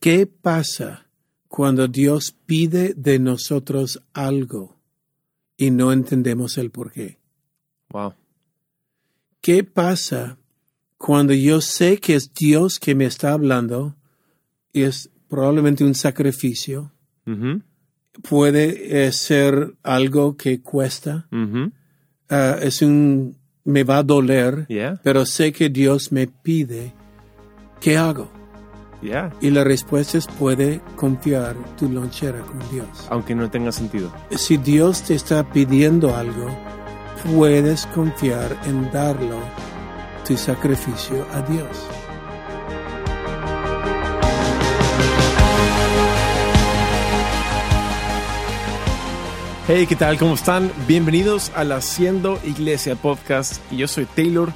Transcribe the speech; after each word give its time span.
¿Qué 0.00 0.26
pasa 0.26 1.06
cuando 1.48 1.88
Dios 1.88 2.34
pide 2.46 2.94
de 2.96 3.18
nosotros 3.18 4.02
algo 4.12 4.76
y 5.56 5.70
no 5.70 5.92
entendemos 5.92 6.58
el 6.58 6.70
por 6.70 6.92
qué? 6.92 7.18
Wow. 7.90 8.14
¿Qué 9.40 9.64
pasa 9.64 10.38
cuando 10.96 11.32
yo 11.32 11.60
sé 11.60 11.98
que 11.98 12.14
es 12.14 12.32
Dios 12.34 12.78
que 12.78 12.94
me 12.94 13.06
está 13.06 13.32
hablando 13.32 13.96
y 14.72 14.82
es 14.82 15.10
probablemente 15.28 15.84
un 15.84 15.94
sacrificio? 15.94 16.92
Ujú, 17.26 17.62
Puede 18.28 19.06
eh, 19.06 19.12
ser 19.12 19.74
algo 19.82 20.36
que 20.36 20.60
cuesta, 20.60 21.28
ujú. 21.30 21.72
ah, 22.28 22.56
es 22.60 22.82
un, 22.82 23.36
me 23.64 23.84
va 23.84 23.98
a 23.98 24.02
doler, 24.02 24.66
Yeah, 24.68 25.00
pero 25.04 25.24
sé 25.24 25.52
que 25.52 25.68
Dios 25.68 26.10
me 26.10 26.26
pide, 26.26 26.94
¿qué 27.80 27.96
hago? 27.96 28.37
Yeah. 29.02 29.30
Y 29.40 29.50
la 29.50 29.64
respuesta 29.64 30.18
es 30.18 30.26
puede 30.26 30.80
confiar 30.96 31.56
tu 31.76 31.88
lonchera 31.88 32.40
con 32.40 32.58
Dios. 32.70 32.88
Aunque 33.10 33.34
no 33.34 33.50
tenga 33.50 33.72
sentido. 33.72 34.12
Si 34.30 34.56
Dios 34.56 35.02
te 35.02 35.14
está 35.14 35.44
pidiendo 35.44 36.14
algo, 36.14 36.48
puedes 37.34 37.86
confiar 37.86 38.56
en 38.66 38.90
darlo, 38.92 39.38
tu 40.26 40.36
sacrificio 40.36 41.26
a 41.32 41.42
Dios. 41.42 41.88
Hey, 49.70 49.86
¿qué 49.86 49.96
tal? 49.96 50.16
¿Cómo 50.16 50.32
están? 50.32 50.72
Bienvenidos 50.86 51.52
al 51.54 51.72
Haciendo 51.72 52.38
Iglesia 52.42 52.96
Podcast. 52.96 53.60
Y 53.70 53.76
Yo 53.76 53.86
soy 53.86 54.06
Taylor 54.06 54.50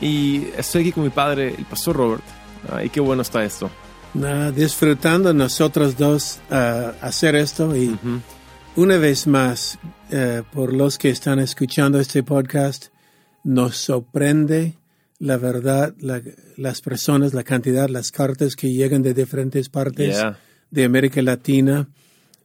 y 0.00 0.48
estoy 0.56 0.82
aquí 0.82 0.92
con 0.92 1.04
mi 1.04 1.10
padre, 1.10 1.54
el 1.56 1.64
pastor 1.64 1.94
Robert. 1.96 2.37
Ah, 2.70 2.82
y 2.84 2.88
qué 2.90 3.00
bueno 3.00 3.22
está 3.22 3.44
esto. 3.44 3.70
Disfrutando 4.54 5.32
nosotros 5.34 5.96
dos 5.96 6.38
ah, 6.50 6.92
hacer 7.00 7.36
esto 7.36 7.76
y 7.76 7.88
Ujú. 7.88 8.20
una 8.76 8.96
vez 8.96 9.26
más, 9.26 9.78
eh, 10.10 10.42
por 10.52 10.72
los 10.72 10.98
que 10.98 11.10
están 11.10 11.38
escuchando 11.38 12.00
este 12.00 12.22
podcast, 12.22 12.86
nos 13.44 13.76
sorprende 13.76 14.74
la 15.20 15.36
verdad, 15.36 15.94
la- 15.98 16.22
las 16.56 16.80
personas, 16.80 17.34
la 17.34 17.42
cantidad, 17.42 17.88
las 17.88 18.10
cartas 18.12 18.54
que 18.56 18.72
llegan 18.72 19.02
de 19.02 19.14
diferentes 19.14 19.68
partes 19.68 20.14
Yeah. 20.16 20.38
de 20.70 20.84
América 20.84 21.20
Latina 21.22 21.88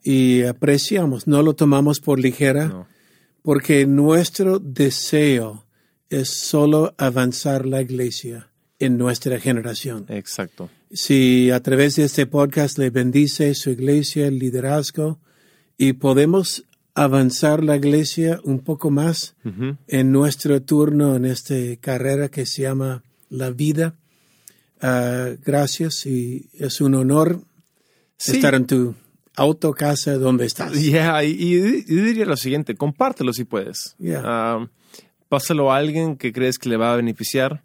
y 0.04 0.42
apreciamos, 0.44 1.28
no 1.28 1.44
lo 1.44 1.54
tomamos 1.54 2.00
por 2.00 2.20
ligera, 2.20 2.66
No. 2.68 2.88
porque 3.44 3.86
nuestro 3.86 4.58
deseo 4.60 5.66
es 6.10 6.30
solo 6.30 6.94
avanzar 6.98 7.66
la 7.66 7.82
iglesia 7.82 8.50
en 8.80 8.98
nuestra 8.98 9.40
generación. 9.40 10.06
Exacto. 10.10 10.70
Si 10.92 11.50
a 11.52 11.62
través 11.62 11.96
de 11.96 12.04
este 12.04 12.26
podcast 12.26 12.78
le 12.78 12.90
bendice 12.90 13.54
su 13.56 13.70
iglesia, 13.72 14.28
el 14.28 14.40
liderazgo, 14.40 15.20
y 15.78 15.94
podemos 15.94 16.66
avanzar 16.96 17.64
la 17.64 17.76
iglesia 17.76 18.40
un 18.44 18.60
poco 18.60 18.92
más 18.92 19.36
en 19.88 20.12
nuestro 20.12 20.62
turno 20.62 21.16
en 21.16 21.26
esta 21.26 21.56
carrera 21.80 22.30
que 22.30 22.46
se 22.46 22.62
llama 22.64 23.04
la 23.30 23.50
vida. 23.50 23.96
ah, 24.82 25.30
gracias 25.44 26.06
y 26.06 26.50
es 26.54 26.82
un 26.82 26.94
honor 26.96 27.40
Sí. 28.18 28.34
estar 28.36 28.54
en 28.54 28.68
tu 28.68 28.96
auto, 29.36 29.74
casa, 29.74 30.14
donde 30.18 30.46
estás. 30.46 30.74
Yeah, 30.74 31.24
y, 31.24 31.56
diría 31.88 32.26
lo 32.26 32.38
siguiente, 32.38 32.76
compártelo 32.76 33.34
si 33.34 33.44
puedes. 33.46 33.96
Yeah. 33.98 34.22
Ah, 34.24 34.68
pásalo 35.30 35.72
a 35.72 35.78
alguien 35.78 36.16
que 36.18 36.32
crees 36.32 36.60
que 36.60 36.70
le 36.70 36.78
va 36.78 36.94
a 36.94 36.96
beneficiar. 36.98 37.64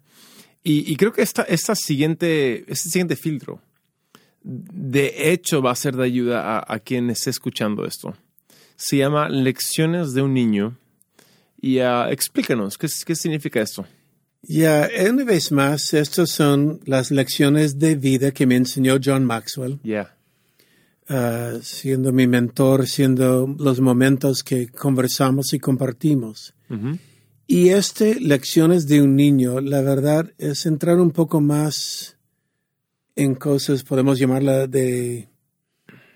Y, 0.69 0.93
y 0.93 0.97
creo 0.97 1.11
que 1.11 1.23
esta, 1.23 1.41
esta 1.41 1.73
siguiente, 1.73 2.63
este 2.71 2.89
siguiente 2.89 3.15
filtro, 3.15 3.59
de 4.43 5.31
hecho, 5.31 5.63
va 5.63 5.71
a 5.71 5.75
ser 5.75 5.95
de 5.95 6.03
ayuda 6.03 6.59
a, 6.59 6.75
a 6.75 6.79
quien 6.79 7.09
esté 7.09 7.31
escuchando 7.31 7.87
esto. 7.87 8.15
Se 8.75 8.97
llama 8.97 9.29
Lecciones 9.29 10.13
de 10.13 10.21
un 10.21 10.35
niño. 10.35 10.77
Y 11.59 11.79
ah, 11.79 12.11
explícanos, 12.11 12.77
¿qué, 12.77 12.87
qué 13.03 13.15
significa 13.15 13.59
esto? 13.61 13.83
Ya, 14.43 14.87
una 15.09 15.23
vez 15.23 15.51
más, 15.51 15.93
estas 15.95 16.29
son 16.29 16.81
las 16.85 17.09
lecciones 17.09 17.79
de 17.79 17.95
vida 17.95 18.31
que 18.31 18.45
me 18.45 18.55
enseñó 18.55 18.99
John 19.03 19.25
Maxwell. 19.25 19.79
Yeah. 19.81 20.15
ah, 21.09 21.57
siendo 21.63 22.13
mi 22.13 22.27
mentor, 22.27 22.87
siendo 22.87 23.47
los 23.57 23.81
momentos 23.81 24.43
que 24.43 24.67
conversamos 24.67 25.51
y 25.53 25.59
compartimos. 25.59 26.53
Ujú. 26.69 26.99
Y 27.51 27.69
este, 27.69 28.19
lecciones 28.19 28.85
de 28.85 29.01
un 29.01 29.15
niño, 29.15 29.59
la 29.59 29.81
verdad 29.81 30.31
es 30.37 30.67
entrar 30.67 30.99
un 30.99 31.09
poco 31.09 31.41
más 31.41 32.15
en 33.15 33.33
cosas, 33.33 33.83
podemos 33.83 34.19
llamarla 34.19 34.67
de, 34.67 35.29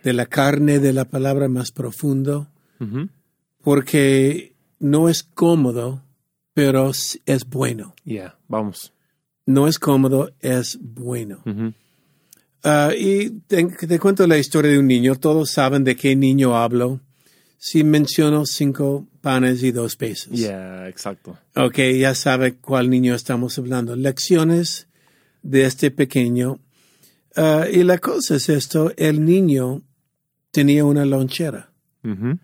de 0.04 0.14
la 0.14 0.28
carne 0.28 0.78
de 0.78 0.94
la 0.94 1.06
palabra 1.06 1.48
más 1.48 1.72
profundo, 1.72 2.52
porque 3.64 4.54
no 4.78 5.10
es 5.10 5.24
cómodo, 5.24 6.04
pero 6.54 6.92
es 6.92 7.50
bueno. 7.50 7.96
Yeah, 8.04 8.38
vamos. 8.48 8.94
No 9.48 9.68
es 9.68 9.80
cómodo, 9.80 10.36
es 10.40 10.78
bueno. 10.80 11.42
Ah, 12.64 12.92
y 12.96 13.32
te, 13.48 13.66
te 13.66 13.98
cuento 13.98 14.28
la 14.28 14.38
historia 14.38 14.70
de 14.70 14.78
un 14.78 14.88
niño. 14.88 15.16
Todos 15.16 15.50
saben 15.50 15.84
de 15.84 15.96
qué 15.96 16.16
niño 16.16 16.56
hablo. 16.56 17.00
Si 17.58 17.84
menciono 17.84 18.46
cinco 18.46 19.08
panes 19.24 19.64
y 19.64 19.72
dos 19.72 19.96
peces. 19.96 20.34
Yeah, 20.34 20.90
exacto. 20.90 21.38
Ok, 21.56 21.78
ya 21.98 22.14
sabe 22.14 22.56
cuál 22.56 22.90
niño 22.90 23.16
estamos 23.16 23.58
hablando. 23.58 23.96
Lecciones 23.96 24.88
de 25.42 25.66
este 25.66 25.92
pequeño. 25.92 26.60
Ah, 27.38 27.66
y 27.72 27.84
la 27.84 28.00
cosa 28.00 28.36
es 28.36 28.50
esto, 28.50 28.92
el 28.98 29.24
niño 29.24 29.82
tenía 30.52 30.84
una 30.84 31.06
lonchera. 31.06 31.72
Ujú. 32.04 32.38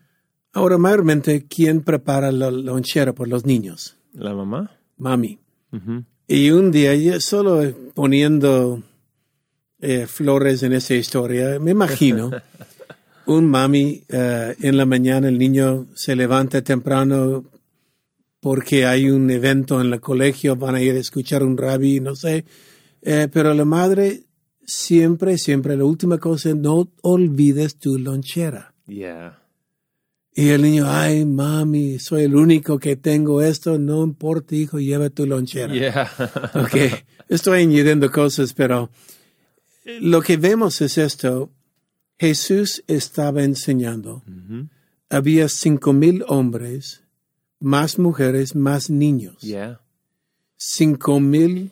Ahora, 0.53 0.77
mayormente, 0.77 1.45
¿quién 1.47 1.81
prepara 1.81 2.31
la 2.31 2.49
lonchera 2.49 3.11
por 3.13 3.27
los 3.27 3.45
niños? 3.45 3.97
¿La 4.13 4.33
mamá? 4.33 4.71
Mami. 4.97 5.37
Ujú. 5.73 6.05
Y 6.27 6.51
un 6.51 6.71
día, 6.71 7.19
solo 7.19 7.75
poniendo 7.93 8.81
eh, 9.81 10.07
flores 10.07 10.63
en 10.63 10.71
esa 10.71 10.95
historia, 10.95 11.59
me 11.59 11.71
imagino 11.71 12.31
un 13.29 13.45
mami 13.47 14.03
eh, 14.09 14.55
en 14.59 14.75
la 14.75 14.85
mañana, 14.85 15.29
el 15.29 15.37
niño 15.37 15.87
se 15.93 16.15
levanta 16.15 16.63
temprano 16.63 17.45
porque 18.39 18.85
hay 18.85 19.09
un 19.09 19.29
evento 19.29 19.79
en 19.81 19.93
el 19.93 19.99
colegio, 19.99 20.55
van 20.55 20.75
a 20.75 20.81
ir 20.81 20.95
a 20.95 20.99
escuchar 20.99 21.43
un 21.43 21.57
rabí, 21.57 21.99
no 21.99 22.15
sé, 22.15 22.45
Eh, 23.01 23.29
pero 23.31 23.53
la 23.53 23.63
madre 23.63 24.23
siempre, 24.65 25.37
siempre, 25.37 25.77
la 25.77 25.85
última 25.85 26.17
cosa, 26.17 26.53
no 26.53 26.91
olvides 27.01 27.77
tu 27.77 27.97
lonchera. 27.97 28.73
Yeah. 28.87 29.41
Y 30.33 30.49
el 30.49 30.61
niño, 30.63 30.83
ay, 30.85 31.25
mami, 31.25 31.97
soy 31.99 32.23
el 32.23 32.35
único 32.35 32.77
que 32.77 32.97
tengo 32.97 33.41
esto, 33.41 33.77
no 33.77 34.03
importa, 34.03 34.53
hijo, 34.55 34.79
lleva 34.79 35.09
tu 35.09 35.25
lonchera. 35.25 35.73
Yeah. 35.73 36.11
Ok, 36.55 36.75
estoy 37.29 37.61
añadiendo 37.61 38.11
cosas, 38.11 38.53
pero 38.53 38.89
lo 40.01 40.21
que 40.21 40.35
vemos 40.35 40.81
es 40.81 40.97
esto. 40.97 41.51
Jesús 42.19 42.83
estaba 42.87 43.43
enseñando. 43.43 44.23
Había 45.09 45.47
cinco 45.47 45.93
mil 45.93 46.23
hombres, 46.27 47.03
más 47.59 47.97
mujeres, 47.97 48.55
más 48.55 48.89
niños. 48.89 49.41
Yeah. 49.41 49.81
Cinco 50.57 51.19
mil 51.19 51.71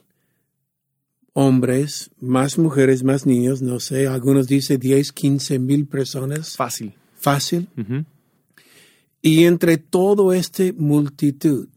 hombres, 1.34 2.10
más 2.20 2.58
mujeres, 2.58 3.04
más 3.04 3.28
niños, 3.28 3.62
no 3.62 3.80
sé, 3.80 4.08
algunos 4.08 4.48
dicen 4.48 4.80
10, 4.80 5.12
15 5.12 5.60
mil 5.60 5.86
personas. 5.86 6.56
Fácil. 6.56 6.94
Fácil. 7.16 7.68
Y 9.22 9.44
entre 9.44 9.78
todo 9.78 10.34
este 10.34 10.74
multitud, 10.74 11.68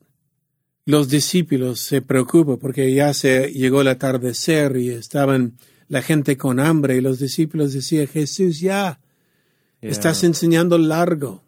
los 0.86 1.08
discípulos 1.08 1.80
se 1.80 2.00
preocupan 2.00 2.56
porque 2.56 2.94
ya 2.94 3.12
se 3.12 3.52
llegó 3.52 3.82
el 3.82 3.88
atardecer 3.88 4.76
y 4.76 4.90
estaban 4.90 5.58
la 5.90 6.00
gente 6.02 6.36
con 6.38 6.58
hambre 6.60 6.96
y 6.96 7.00
los 7.02 7.18
discípulos 7.18 7.74
decían, 7.74 8.06
Jesús, 8.06 8.60
ya, 8.60 8.98
Yeah. 9.82 9.90
estás 9.92 10.24
enseñando 10.24 10.78
largo. 10.78 11.42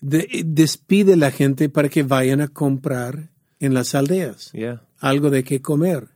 De- 0.00 0.42
despide 0.44 1.14
la 1.16 1.30
gente 1.30 1.68
para 1.68 1.88
que 1.88 2.02
vayan 2.02 2.40
a 2.40 2.48
comprar 2.48 3.30
en 3.60 3.74
las 3.74 3.94
aldeas 3.94 4.50
Yeah. 4.52 4.82
algo 4.98 5.30
de 5.30 5.44
qué 5.44 5.60
comer. 5.62 6.08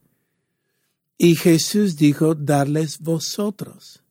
Y 1.19 1.37
Jesús 1.37 1.97
dijo, 1.97 2.35
darles 2.35 2.99
vosotros. 2.99 4.03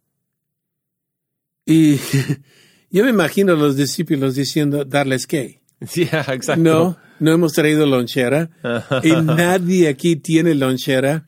Y 1.65 1.97
yo 2.91 3.03
me 3.03 3.09
imagino 3.09 3.53
a 3.53 3.55
los 3.55 3.75
discípulos 3.75 4.35
diciendo, 4.35 4.85
darles 4.85 5.27
qué. 5.27 5.61
Yeah, 5.95 6.21
exacto. 6.33 6.61
No, 6.61 6.97
no 7.19 7.31
hemos 7.33 7.53
traído 7.53 7.85
lonchera 7.85 8.49
y 9.03 9.11
nadie 9.21 9.87
aquí 9.89 10.15
tiene 10.15 10.55
lonchera. 10.55 11.27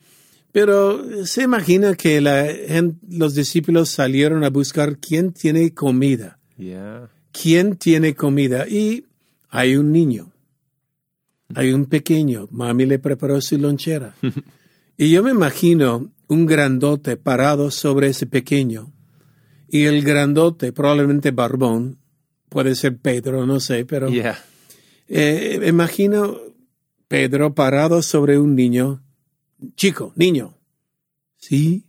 Pero 0.52 1.24
se 1.26 1.42
imagina 1.42 1.94
que 1.94 2.20
la 2.20 2.46
los 3.08 3.34
discípulos 3.34 3.88
salieron 3.88 4.44
a 4.44 4.50
buscar 4.50 4.98
quién 4.98 5.32
tiene 5.32 5.72
comida. 5.72 6.38
Yeah. 6.58 7.08
¿Quién 7.32 7.76
tiene 7.76 8.14
comida? 8.14 8.68
Y 8.68 9.06
hay 9.48 9.76
un 9.76 9.90
niño. 9.92 10.30
Hay 11.54 11.72
un 11.72 11.86
pequeño. 11.86 12.48
Mami 12.50 12.84
le 12.86 12.98
preparó 12.98 13.40
su 13.40 13.56
lonchera. 13.58 14.14
y 14.98 15.10
yo 15.10 15.22
me 15.22 15.30
imagino 15.30 16.12
un 16.28 16.46
grandote 16.46 17.16
parado 17.16 17.70
sobre 17.70 18.08
ese 18.08 18.26
pequeño. 18.26 18.92
Y 19.68 19.84
el 19.84 20.02
grandote, 20.02 20.72
probablemente 20.72 21.30
barbón, 21.30 21.98
puede 22.50 22.74
ser 22.74 22.98
Pedro, 22.98 23.46
no 23.46 23.58
sé, 23.58 23.86
pero 23.86 24.10
Yeah. 24.10 24.38
eh, 25.08 25.62
imagino 25.66 26.38
Pedro 27.08 27.54
parado 27.54 28.02
sobre 28.02 28.38
un 28.38 28.54
niño. 28.54 29.02
Chico, 29.76 30.12
niño. 30.16 30.54
¿Sí? 31.38 31.84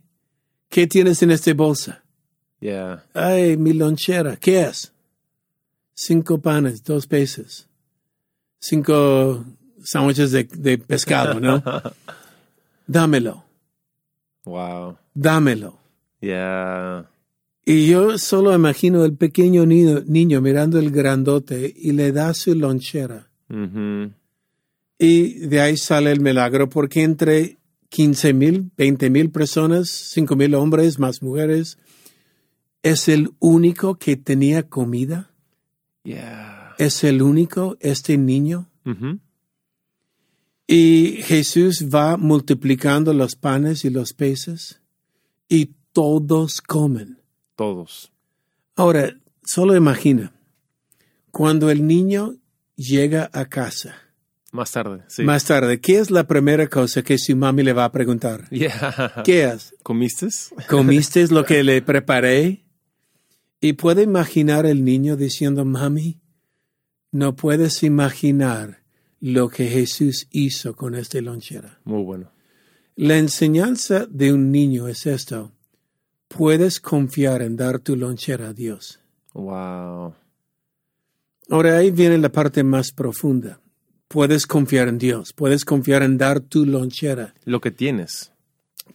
¿Qué 0.68 0.86
tienes 0.86 1.22
en 1.22 1.30
esta 1.30 1.52
bolsa? 1.54 2.02
Yeah. 2.60 3.04
Ay, 3.14 3.56
mi 3.56 3.72
lonchera. 3.72 4.36
¿Qué 4.36 4.62
es? 4.62 4.92
Cinco 5.94 6.38
panes, 6.40 6.82
dos 6.82 7.06
pesos. 7.06 7.68
Cinco 8.58 9.44
sándwiches 9.82 10.32
de, 10.32 10.44
de 10.44 10.78
pescado, 10.78 11.38
¿no? 11.40 11.62
Dámelo, 12.86 13.44
Wow. 14.44 14.96
dámelo. 15.14 15.78
Yeah. 16.20 17.08
Y 17.64 17.86
yo 17.88 18.18
solo 18.18 18.52
imagino 18.54 19.04
el 19.04 19.14
pequeño 19.16 19.64
niño, 19.64 20.02
niño 20.06 20.40
mirando 20.42 20.78
el 20.78 20.90
grandote 20.90 21.72
y 21.76 21.92
le 21.92 22.12
da 22.12 22.34
su 22.34 22.54
lonchera. 22.54 23.28
Mhm. 23.48 24.12
Y 24.98 25.46
de 25.46 25.60
ahí 25.60 25.76
sale 25.76 26.12
el 26.12 26.20
milagro, 26.20 26.68
porque 26.68 27.02
entre 27.02 27.56
15 27.94 28.32
mil, 28.32 28.72
20 28.76 29.08
mil 29.08 29.30
personas, 29.30 29.88
5 29.88 30.34
mil 30.34 30.56
hombres 30.56 30.98
más 30.98 31.22
mujeres, 31.22 31.78
es 32.82 33.08
el 33.08 33.30
único 33.38 33.98
que 34.00 34.16
tenía 34.16 34.68
comida. 34.68 35.30
Yeah. 36.02 36.74
Es 36.76 37.04
el 37.04 37.22
único, 37.22 37.76
este 37.78 38.18
niño. 38.18 38.68
Mhm. 38.82 39.20
Y 40.66 41.18
Jesús 41.22 41.88
va 41.88 42.16
multiplicando 42.16 43.14
los 43.14 43.36
panes 43.36 43.84
y 43.84 43.90
los 43.90 44.12
peces 44.12 44.80
y 45.48 45.76
todos 45.92 46.60
comen. 46.60 47.20
Todos. 47.54 48.10
Ahora, 48.74 49.16
solo 49.44 49.76
imagina, 49.76 50.32
cuando 51.30 51.70
el 51.70 51.86
niño 51.86 52.34
llega 52.74 53.30
a 53.32 53.44
casa, 53.44 53.94
Más 54.54 54.70
tarde. 54.70 55.02
Sí. 55.08 55.24
más 55.24 55.44
tarde, 55.44 55.80
¿qué 55.80 55.98
es 55.98 56.12
la 56.12 56.28
primera 56.28 56.68
cosa 56.68 57.02
que 57.02 57.18
su 57.18 57.34
mami 57.34 57.64
le 57.64 57.72
va 57.72 57.86
a 57.86 57.90
preguntar? 57.90 58.48
Yeah. 58.50 59.22
¿Qué 59.24 59.46
es? 59.46 59.74
¿Comiste? 59.82 60.28
¿Comiste 60.70 61.26
lo 61.26 61.44
que 61.44 61.64
le 61.64 61.82
preparé? 61.82 62.64
Y 63.60 63.72
puede 63.72 64.02
imaginar 64.02 64.64
el 64.64 64.84
niño 64.84 65.16
diciendo, 65.16 65.64
mami, 65.64 66.20
no 67.10 67.34
puedes 67.34 67.82
imaginar 67.82 68.84
lo 69.18 69.48
que 69.48 69.66
Jesús 69.66 70.28
hizo 70.30 70.76
con 70.76 70.94
esta 70.94 71.20
lonchera. 71.20 71.80
Muy 71.82 72.04
bueno. 72.04 72.30
La 72.94 73.18
enseñanza 73.18 74.06
de 74.08 74.32
un 74.32 74.52
niño 74.52 74.86
es 74.86 75.04
esto. 75.06 75.50
Puedes 76.28 76.78
confiar 76.78 77.42
en 77.42 77.56
dar 77.56 77.80
tu 77.80 77.96
lonchera 77.96 78.50
a 78.50 78.52
Dios. 78.52 79.00
Wow. 79.32 80.14
Ahora 81.50 81.76
ahí 81.76 81.90
viene 81.90 82.18
la 82.18 82.30
parte 82.30 82.62
más 82.62 82.92
profunda. 82.92 83.58
Puedes 84.14 84.46
confiar 84.46 84.86
en 84.86 84.98
Dios, 84.98 85.32
puedes 85.32 85.64
confiar 85.64 86.04
en 86.04 86.18
dar 86.18 86.38
tu 86.38 86.64
lonchera. 86.64 87.34
Lo 87.44 87.60
que 87.60 87.72
tienes. 87.72 88.30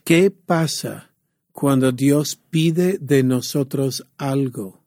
¿Qué 0.02 0.30
pasa 0.30 1.10
cuando 1.52 1.92
Dios 1.92 2.36
pide 2.48 2.96
de 3.02 3.22
nosotros 3.22 4.06
algo 4.16 4.82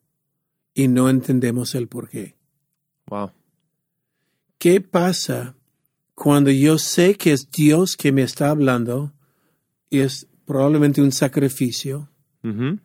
y 0.74 0.88
no 0.88 1.08
entendemos 1.08 1.76
el 1.76 1.88
por 1.88 2.10
qué? 2.10 2.36
Wow. 3.06 3.30
¿Qué 4.58 4.82
pasa 4.82 5.56
cuando 6.16 6.50
yo 6.50 6.80
sé 6.80 7.14
que 7.14 7.32
es 7.34 7.52
Dios 7.52 7.96
que 7.96 8.12
me 8.12 8.24
está 8.24 8.50
hablando 8.50 9.14
y 9.92 10.00
es 10.00 10.26
probablemente 10.46 11.04
un 11.04 11.12
sacrificio? 11.12 12.10
Mhm. 12.42 12.80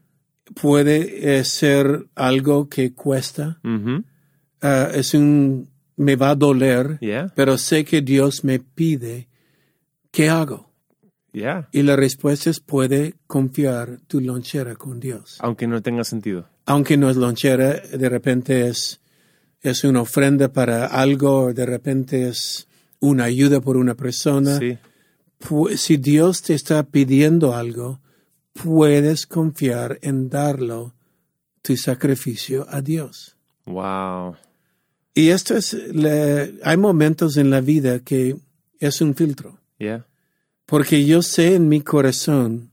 Puede 0.61 1.39
eh, 1.39 1.45
ser 1.47 2.11
algo 2.15 2.69
que 2.69 2.93
cuesta, 2.93 3.59
Mhm. 3.63 4.05
ah, 4.61 4.91
es 4.93 5.15
un, 5.15 5.71
me 5.99 6.17
va 6.17 6.31
a 6.31 6.35
doler, 6.35 6.97
Yeah. 7.03 7.31
pero 7.37 7.59
sé 7.59 7.85
que 7.85 8.01
Dios 8.01 8.43
me 8.45 8.59
pide, 8.61 9.29
¿qué 10.11 10.31
hago? 10.31 10.71
Yeah. 11.33 11.69
Y 11.73 11.83
la 11.83 11.95
respuesta 11.97 12.49
es 12.49 12.61
puede 12.61 13.15
confiar 13.27 14.01
tu 14.07 14.21
lonchera 14.21 14.75
con 14.77 14.99
Dios. 14.99 15.37
Aunque 15.41 15.67
no 15.67 15.83
tenga 15.83 16.03
sentido. 16.05 16.49
Aunque 16.65 16.97
no 16.97 17.11
es 17.11 17.17
lonchera, 17.17 17.75
de 17.75 18.09
repente 18.09 18.67
es, 18.69 19.01
es 19.61 19.85
una 19.85 20.01
ofrenda 20.01 20.53
para 20.53 20.87
algo, 20.87 21.53
de 21.53 21.67
repente 21.67 22.29
es 22.29 22.67
una 23.01 23.25
ayuda 23.25 23.61
por 23.61 23.77
una 23.77 23.95
persona. 23.95 24.59
Sí. 24.59 24.79
Si 25.77 25.97
Dios 25.99 26.43
te 26.43 26.55
está 26.55 26.83
pidiendo 26.85 27.55
algo, 27.55 28.01
puedes 28.53 29.27
confiar 29.27 29.99
en 30.03 30.29
darlo, 30.29 30.95
tu 31.63 31.77
sacrificio 31.77 32.67
a 32.69 32.81
Dios. 32.81 33.37
Wow. 33.67 34.35
Y 35.19 35.31
esto 35.31 35.57
es, 35.57 35.73
la- 35.93 36.49
hay 36.63 36.77
momentos 36.77 37.37
en 37.37 37.51
la 37.51 37.61
vida 37.61 38.01
que 38.01 38.37
es 38.79 39.01
un 39.01 39.15
filtro. 39.15 39.59
Yeah. 39.79 40.07
Porque 40.67 41.05
yo 41.05 41.23
sé 41.23 41.55
en 41.57 41.69
mi 41.69 41.81
corazón, 41.81 42.71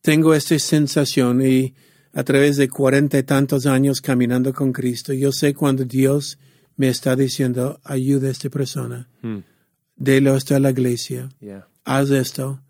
tengo 0.00 0.34
esta 0.34 0.58
sensación 0.58 1.44
y 1.44 1.74
a 2.12 2.22
través 2.22 2.56
de 2.56 2.68
cuarenta 2.68 3.18
y 3.18 3.22
tantos 3.24 3.66
años 3.66 4.00
caminando 4.00 4.52
con 4.52 4.72
Cristo, 4.72 5.12
yo 5.12 5.32
sé 5.32 5.52
cuando 5.54 5.84
Dios 5.84 6.38
me 6.76 6.88
está 6.88 7.16
diciendo, 7.16 7.80
ayuda 7.82 8.28
a 8.28 8.30
esta 8.32 8.50
persona, 8.50 9.08
Hmm. 9.22 9.38
délo 9.96 10.36
esto 10.36 10.54
a 10.54 10.60
la 10.60 10.70
iglesia, 10.70 11.28
Yeah. 11.40 11.66
haz 11.84 12.10
esto. 12.10 12.60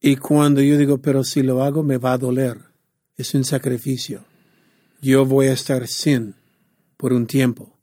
Y 0.00 0.16
cuando 0.16 0.62
yo 0.62 0.78
digo, 0.78 0.98
pero 0.98 1.24
si 1.24 1.42
lo 1.42 1.62
hago 1.62 1.82
me 1.82 1.98
va 1.98 2.12
a 2.14 2.18
doler, 2.18 2.56
es 3.18 3.34
un 3.34 3.44
sacrificio. 3.44 4.24
Yo 5.02 5.26
voy 5.26 5.48
a 5.48 5.52
estar 5.52 5.86
sin 5.88 6.34
por 6.96 7.12
un 7.12 7.26
tiempo. 7.26 7.75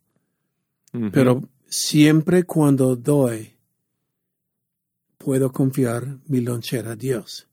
Pero 1.12 1.50
siempre 1.68 2.44
cuando 2.44 2.96
doy, 2.96 3.54
puedo 5.18 5.52
confiar 5.52 6.18
mi 6.28 6.42
lonchera 6.42 6.92
a 6.92 6.96
Dios. 6.96 7.48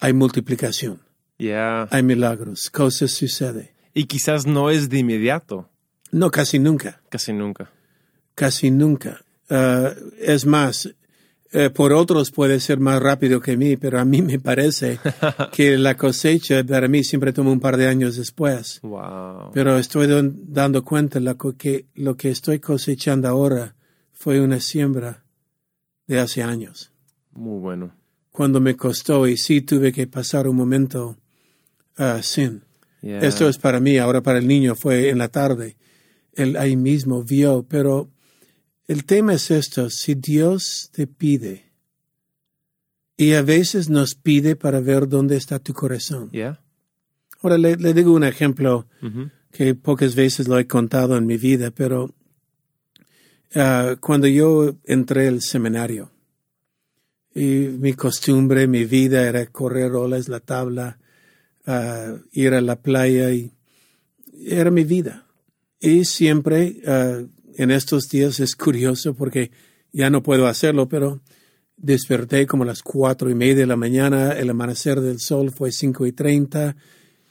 Hay 0.00 0.12
multiplicación, 0.12 1.00
Yeah. 1.38 1.88
hay 1.90 2.02
milagros, 2.02 2.68
cosas 2.70 3.12
suceden. 3.12 3.70
Y 3.94 4.04
quizás 4.04 4.46
no 4.46 4.70
es 4.70 4.88
de 4.88 4.98
inmediato. 4.98 5.68
No, 6.10 6.30
casi 6.30 6.58
nunca, 6.58 7.00
Casi 7.08 7.32
nunca. 7.32 7.70
casi 8.34 8.70
nunca. 8.70 9.24
Ah, 9.48 9.92
es 10.18 10.44
más, 10.46 10.94
eh, 11.52 11.70
por 11.70 11.92
otros 11.92 12.30
puede 12.30 12.60
ser 12.60 12.80
más 12.80 13.00
rápido 13.00 13.40
que 13.40 13.56
mí, 13.56 13.76
pero 13.76 14.00
a 14.00 14.04
mí 14.04 14.22
me 14.22 14.38
parece 14.38 14.98
que 15.52 15.76
la 15.76 15.96
cosecha 15.96 16.64
para 16.64 16.88
mí 16.88 17.04
siempre 17.04 17.32
toma 17.32 17.50
un 17.50 17.60
par 17.60 17.76
de 17.76 17.88
años 17.88 18.16
después. 18.16 18.80
Wow. 18.82 19.50
Pero 19.52 19.78
estoy 19.78 20.08
dando 20.32 20.84
cuenta 20.84 21.20
la 21.20 21.34
co- 21.34 21.56
que 21.56 21.86
lo 21.94 22.16
que 22.16 22.30
estoy 22.30 22.58
cosechando 22.58 23.28
ahora 23.28 23.74
fue 24.12 24.40
una 24.40 24.60
siembra 24.60 25.24
de 26.06 26.20
hace 26.20 26.42
años. 26.42 26.90
Muy 27.32 27.60
bueno. 27.60 27.92
Cuando 28.30 28.60
me 28.60 28.76
costó 28.76 29.26
y 29.26 29.36
sí 29.36 29.60
tuve 29.60 29.92
que 29.92 30.06
pasar 30.06 30.48
un 30.48 30.56
momento 30.56 31.16
ah, 31.98 32.20
sin. 32.22 32.62
Yeah. 33.02 33.18
Esto 33.20 33.48
es 33.48 33.58
para 33.58 33.78
mí, 33.80 33.98
ahora 33.98 34.22
para 34.22 34.38
el 34.38 34.46
niño 34.46 34.74
fue 34.74 35.10
en 35.10 35.18
la 35.18 35.28
tarde. 35.28 35.76
Él 36.34 36.56
ahí 36.56 36.76
mismo 36.76 37.22
vio, 37.24 37.66
pero 37.68 38.08
el 38.88 39.04
tema 39.04 39.34
es 39.34 39.50
esto, 39.50 39.90
si 39.90 40.14
Dios 40.14 40.90
te 40.92 41.06
pide, 41.06 41.72
y 43.16 43.32
a 43.34 43.42
veces 43.42 43.88
nos 43.88 44.14
pide 44.14 44.56
para 44.56 44.80
ver 44.80 45.08
dónde 45.08 45.36
está 45.36 45.58
tu 45.58 45.72
corazón. 45.72 46.30
Yeah. 46.30 46.60
Ahora 47.40 47.58
le, 47.58 47.76
le 47.76 47.94
digo 47.94 48.12
un 48.12 48.24
ejemplo 48.24 48.86
Mhm. 49.00 49.30
que 49.52 49.74
pocas 49.74 50.14
veces 50.14 50.48
lo 50.48 50.58
he 50.58 50.66
contado 50.66 51.16
en 51.16 51.26
mi 51.26 51.36
vida, 51.36 51.70
pero 51.70 52.14
ah, 53.54 53.96
cuando 54.00 54.26
yo 54.26 54.76
entré 54.84 55.28
al 55.28 55.42
seminario, 55.42 56.10
y 57.34 57.68
mi 57.78 57.94
costumbre, 57.94 58.66
mi 58.66 58.84
vida 58.84 59.26
era 59.28 59.46
correr 59.46 59.92
olas, 59.92 60.28
la 60.28 60.40
tabla, 60.40 60.98
ah, 61.66 62.16
ir 62.32 62.54
a 62.54 62.60
la 62.60 62.76
playa, 62.80 63.30
y 63.32 63.52
era 64.44 64.70
mi 64.70 64.84
vida. 64.84 65.26
Y 65.80 66.04
siempre, 66.04 66.80
ah, 66.86 67.22
en 67.56 67.70
estos 67.70 68.08
días 68.08 68.40
es 68.40 68.56
curioso 68.56 69.14
porque 69.14 69.50
ya 69.92 70.10
no 70.10 70.22
puedo 70.22 70.46
hacerlo, 70.46 70.88
pero 70.88 71.20
desperté 71.76 72.46
como 72.46 72.62
a 72.64 72.66
las 72.66 72.82
cuatro 72.82 73.28
y 73.30 73.34
media 73.34 73.56
de 73.56 73.66
la 73.66 73.76
mañana, 73.76 74.32
el 74.32 74.50
amanecer 74.50 75.00
del 75.00 75.18
sol 75.20 75.50
fue 75.50 75.72
cinco 75.72 76.06
y 76.06 76.12
treinta, 76.12 76.76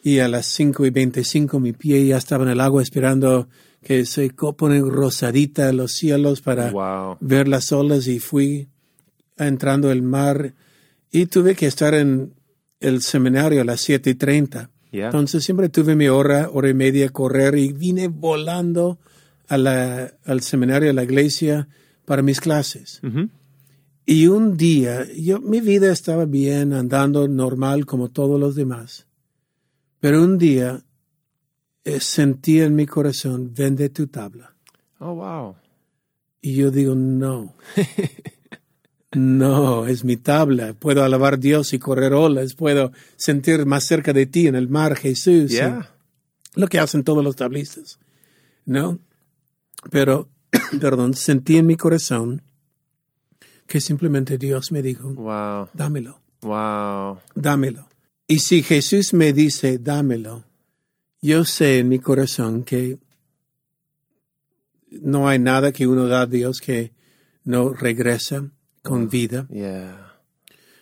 y 0.04 0.20
a 0.20 0.28
las 0.28 0.48
cinco 0.48 0.86
y 0.86 0.90
veinticinco 0.90 1.60
mi 1.60 1.74
pie 1.74 2.06
ya 2.08 2.18
estaba 2.18 2.44
en 2.44 2.50
el 2.52 2.60
agua 2.60 2.82
esperando 2.82 3.48
que 3.84 4.06
se 4.06 4.32
co- 4.32 4.54
pone 4.58 4.80
rosadita 4.82 5.72
los 5.74 5.92
cielos 5.94 6.42
para 6.42 6.72
Wow. 6.72 7.18
ver 7.20 7.48
las 7.48 7.72
olas 7.72 8.08
y 8.08 8.20
fui 8.20 8.68
entrando 9.38 9.90
al 9.90 10.02
mar 10.02 10.54
y 11.12 11.28
tuve 11.28 11.56
que 11.56 11.68
estar 11.68 11.94
en 11.94 12.34
el 12.80 13.02
seminario 13.02 13.62
a 13.62 13.64
las 13.64 13.82
siete 13.82 14.10
y 14.12 14.16
treinta. 14.16 14.70
Yeah. 14.92 15.06
Entonces 15.06 15.44
siempre 15.44 15.70
tuve 15.70 15.96
mi 15.96 16.08
hora, 16.10 16.50
hora 16.52 16.70
y 16.70 16.74
media 16.74 17.10
correr 17.10 17.56
y 17.58 17.72
vine 17.72 18.08
volando 18.08 19.00
a 19.52 19.58
la, 19.58 20.14
al 20.24 20.42
seminario, 20.42 20.90
a 20.90 20.94
la 20.94 21.04
iglesia 21.04 21.68
para 22.06 22.22
mis 22.22 22.40
clases. 22.40 23.02
Mhm. 23.04 23.30
Y 24.06 24.28
un 24.28 24.56
día, 24.56 25.06
yo, 25.14 25.42
mi 25.42 25.60
vida 25.60 25.92
estaba 25.92 26.24
bien, 26.24 26.72
andando 26.72 27.28
normal 27.28 27.86
como 27.86 28.10
todos 28.10 28.40
los 28.40 28.56
demás. 28.56 29.08
Pero 30.00 30.24
un 30.24 30.38
día 30.38 30.82
eh, 31.84 32.00
sentí 32.00 32.62
en 32.62 32.76
mi 32.76 32.86
corazón, 32.86 33.54
vende 33.54 33.90
tu 33.90 34.08
tabla. 34.08 34.56
Oh, 35.00 35.16
wow. 35.16 35.56
Y 36.40 36.56
yo 36.56 36.72
digo, 36.72 36.96
no. 36.96 37.54
no, 39.12 39.86
es 39.86 40.06
mi 40.06 40.16
tabla. 40.16 40.76
Puedo 40.76 41.04
alabar 41.04 41.34
a 41.34 41.38
Dios 41.38 41.74
y 41.74 41.80
correr 41.80 42.14
olas. 42.14 42.56
Puedo 42.56 42.94
sentir 43.18 43.66
más 43.66 43.84
cerca 43.84 44.14
de 44.14 44.28
ti 44.28 44.48
en 44.48 44.56
el 44.56 44.70
mar, 44.70 44.96
Jesús. 44.96 45.52
Yeah. 45.52 45.94
Lo 46.56 46.68
que 46.68 46.80
hacen 46.80 47.04
todos 47.04 47.22
los 47.22 47.36
tablistas. 47.36 48.00
¿No? 48.66 49.00
Pero, 49.90 50.30
perdón, 50.80 51.14
sentí 51.14 51.58
en 51.58 51.66
mi 51.68 51.76
corazón 51.76 52.42
que 53.68 53.80
simplemente 53.82 54.38
Dios 54.38 54.72
me 54.72 54.82
dijo, 54.82 55.14
Wow. 55.14 55.70
dámelo, 55.74 56.20
Wow. 56.42 57.20
dámelo. 57.36 57.88
Y 58.28 58.40
si 58.40 58.64
Jesús 58.64 59.14
me 59.14 59.34
dice, 59.34 59.78
dámelo, 59.78 60.44
yo 61.22 61.46
sé 61.46 61.80
en 61.80 61.90
mi 61.90 62.00
corazón 62.00 62.64
que 62.64 62.98
no 64.90 65.28
hay 65.28 65.40
nada 65.40 65.72
que 65.72 65.88
uno 65.88 66.08
da 66.08 66.22
a 66.22 66.26
Dios 66.26 66.60
que 66.60 66.92
no 67.44 67.74
regresa 67.74 68.50
con 68.82 69.10
vida. 69.10 69.48
Yeah. 69.50 70.20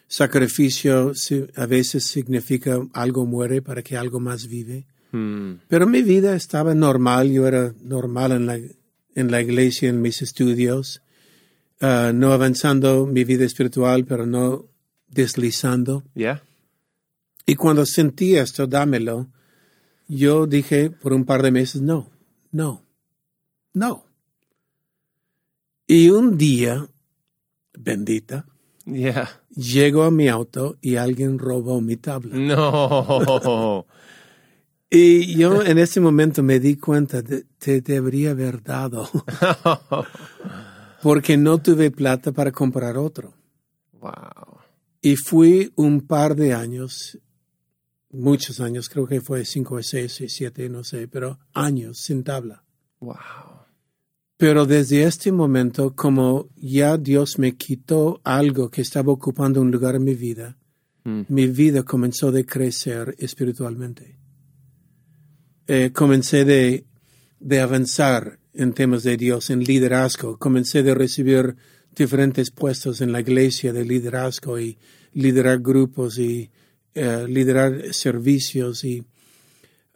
Sacrificio 0.07 1.11
a 1.55 1.65
veces 1.67 2.05
significa 2.05 2.79
algo 2.93 3.25
muere 3.25 3.61
para 3.61 3.83
que 3.83 3.97
algo 3.97 4.19
más 4.19 4.47
vive. 4.47 4.87
Hmm. 5.11 5.55
Pero 5.67 5.85
mi 5.85 6.01
vida 6.01 6.35
estaba 6.35 6.73
normal, 6.73 7.29
yo 7.31 7.47
era 7.47 7.73
normal 7.81 8.31
en 8.31 8.45
la, 8.47 8.59
en 9.15 9.31
la 9.31 9.41
iglesia, 9.41 9.89
en 9.89 10.01
mis 10.01 10.21
estudios, 10.21 11.01
ah, 11.81 12.11
no 12.13 12.31
avanzando 12.33 13.05
mi 13.05 13.23
vida 13.23 13.45
espiritual, 13.45 14.05
pero 14.05 14.25
no 14.25 14.65
deslizando. 15.07 16.03
Yeah. 16.13 16.43
Y 17.45 17.55
cuando 17.55 17.85
sentí 17.85 18.35
esto, 18.35 18.67
dámelo, 18.67 19.27
yo 20.07 20.45
dije 20.47 20.89
por 20.89 21.13
un 21.13 21.25
par 21.25 21.41
de 21.41 21.51
meses, 21.51 21.81
no, 21.81 22.09
no, 22.51 22.83
no. 23.73 24.05
Y 25.87 26.09
un 26.09 26.37
día, 26.37 26.87
bendita, 27.73 28.45
Yeah. 28.85 29.29
llego 29.55 30.03
a 30.03 30.11
mi 30.11 30.27
auto 30.29 30.77
y 30.81 30.95
alguien 30.95 31.37
robó 31.37 31.79
mi 31.81 31.95
tabla. 31.95 32.35
No. 32.35 33.85
Y 34.89 35.35
yo 35.35 35.63
en 35.63 35.77
ese 35.77 35.99
momento 35.99 36.41
me 36.41 36.59
di 36.59 36.75
cuenta 36.77 37.21
de 37.21 37.45
te 37.59 37.81
debería 37.81 38.31
haber 38.31 38.63
dado 38.63 39.07
porque 41.03 41.37
no 41.37 41.59
tuve 41.61 41.91
plata 41.91 42.31
para 42.31 42.51
comprar 42.51 42.97
otro. 42.97 43.33
wow. 43.93 44.57
Y 45.01 45.15
fui 45.15 45.71
un 45.75 46.01
par 46.01 46.35
de 46.35 46.53
años, 46.53 47.17
muchos 48.09 48.59
años, 48.59 48.89
creo 48.89 49.07
que 49.07 49.21
fue 49.21 49.45
cinco 49.45 49.75
o 49.75 49.83
seis, 49.83 50.13
seis, 50.17 50.33
siete, 50.35 50.67
no 50.67 50.83
sé, 50.83 51.07
pero 51.07 51.39
años 51.53 51.99
sin 52.01 52.23
tabla. 52.23 52.65
Wow. 52.99 53.15
Pero 54.35 54.65
desde 54.65 55.03
este 55.03 55.31
momento, 55.31 55.95
como 55.95 56.49
ya 56.57 56.97
Dios 56.97 57.39
me 57.39 57.55
quitó 57.55 58.19
algo 58.25 58.69
que 58.69 58.81
estaba 58.81 59.13
ocupando 59.13 59.61
un 59.61 59.71
lugar 59.71 59.95
en 59.95 60.03
mi 60.03 60.15
vida, 60.15 60.57
Mm. 61.03 61.21
mi 61.29 61.47
vida 61.47 61.83
comenzó 61.83 62.31
de 62.31 62.45
crecer 62.45 63.15
espiritualmente. 63.17 64.18
Eh, 65.71 65.91
comencé 65.93 66.45
de, 66.45 66.83
de 67.39 67.59
avanzar 67.61 68.39
en 68.55 68.73
temas 68.73 69.03
de 69.03 69.17
Dios, 69.17 69.51
en 69.51 69.63
liderazgo. 69.63 70.39
Comencé 70.39 70.81
de 70.81 70.95
recibir 70.95 71.57
diferentes 71.95 72.49
puestos 72.49 73.01
en 73.01 73.11
la 73.11 73.19
iglesia 73.19 73.71
de 73.71 73.85
liderazgo 73.85 74.59
y 74.59 74.79
liderar 75.13 75.59
grupos 75.59 76.17
y 76.17 76.49
eh, 76.95 77.27
liderar 77.27 77.93
servicios 77.93 78.83
y 78.83 79.05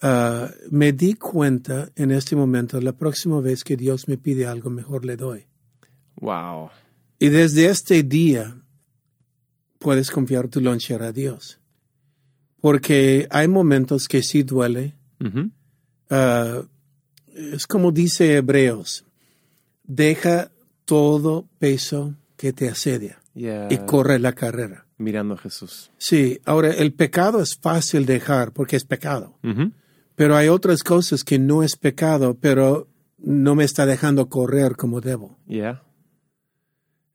ah, 0.03 0.47
me 0.69 0.91
di 0.91 1.15
cuenta 1.15 1.89
en 1.95 2.11
este 2.11 2.35
momento, 2.35 2.79
la 2.79 2.93
próxima 2.93 3.41
vez 3.41 3.63
que 3.63 3.75
Dios 3.75 4.07
me 4.07 4.19
pide 4.19 4.45
algo, 4.45 4.69
mejor 4.69 5.05
le 5.05 5.17
doy. 5.17 5.47
Wow. 6.17 6.69
Y 7.17 7.29
desde 7.29 7.65
este 7.65 8.03
día 8.03 8.61
puedes 9.79 10.11
confiar 10.11 10.49
tu 10.49 10.61
lonchera 10.61 11.07
a 11.07 11.11
Dios. 11.11 11.59
Porque 12.61 13.27
hay 13.31 13.47
momentos 13.47 14.07
que 14.07 14.21
sí 14.21 14.43
duele. 14.43 14.93
Ah, 16.09 16.61
es 17.35 17.65
como 17.67 17.91
dice 17.91 18.35
Hebreos, 18.37 19.05
deja 19.83 20.51
todo 20.85 21.47
peso 21.59 22.15
que 22.37 22.53
te 22.53 22.69
asedia 22.69 23.19
Yeah. 23.35 23.67
y 23.71 23.77
corre 23.79 24.19
la 24.19 24.33
carrera. 24.33 24.85
Mirando 24.99 25.33
a 25.33 25.37
Jesús. 25.37 25.89
Sí, 25.97 26.39
ahora 26.45 26.69
el 26.71 26.93
pecado 26.93 27.41
es 27.41 27.55
fácil 27.55 28.05
dejar 28.05 28.51
porque 28.53 28.75
es 28.75 28.85
pecado. 28.85 29.39
Pero 30.15 30.35
hay 30.35 30.49
otras 30.49 30.83
cosas 30.83 31.23
que 31.23 31.39
no 31.39 31.63
es 31.63 31.75
pecado, 31.75 32.37
pero 32.39 32.87
no 33.17 33.55
me 33.55 33.63
está 33.63 33.87
dejando 33.87 34.29
correr 34.29 34.75
como 34.75 35.01
debo. 35.01 35.35
Yeah. 35.47 35.81